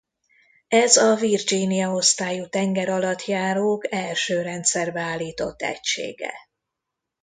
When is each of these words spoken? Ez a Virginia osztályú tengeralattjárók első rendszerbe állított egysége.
Ez 0.67 0.97
a 0.97 1.15
Virginia 1.15 1.89
osztályú 1.93 2.45
tengeralattjárók 2.45 3.91
első 3.93 4.41
rendszerbe 4.41 5.01
állított 5.01 5.61
egysége. 5.61 6.33